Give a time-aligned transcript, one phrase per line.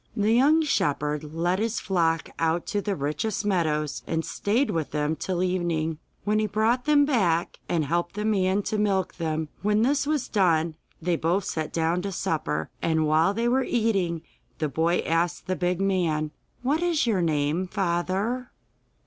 [0.17, 5.15] The young shepherd led his flock out to the richest meadows and stayed with them
[5.15, 9.49] till evening, when he brought them back, and helped the man to milk them.
[9.61, 14.23] When this was done, they both sat down to supper, and while they were eating
[14.57, 16.31] the boy asked the big man:
[16.63, 18.49] 'What is your name, father?